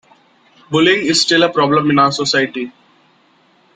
Bullying 0.71 1.05
is 1.05 1.21
still 1.21 1.43
a 1.43 1.53
problem 1.53 1.91
in 1.91 1.99
our 1.99 2.11
society. 2.11 2.71